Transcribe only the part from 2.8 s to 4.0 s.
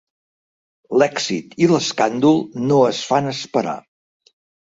es fan esperar.